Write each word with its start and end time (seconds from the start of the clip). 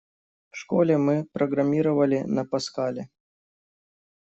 В 0.49 0.57
школе 0.57 0.97
мы 0.97 1.27
программировали 1.31 2.21
на 2.23 2.43
Паскале. 2.43 3.07